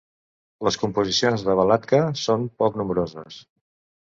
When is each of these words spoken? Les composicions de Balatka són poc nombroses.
Les 0.67 0.77
composicions 0.83 1.45
de 1.49 1.55
Balatka 1.61 1.99
són 2.23 2.49
poc 2.63 2.81
nombroses. 2.83 3.39